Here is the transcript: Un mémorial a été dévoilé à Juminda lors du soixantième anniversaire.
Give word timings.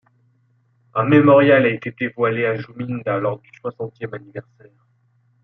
Un 0.95 1.03
mémorial 1.09 1.65
a 1.65 1.69
été 1.69 1.91
dévoilé 1.91 2.47
à 2.47 2.55
Juminda 2.57 3.19
lors 3.19 3.37
du 3.37 3.51
soixantième 3.61 4.15
anniversaire. 4.15 4.71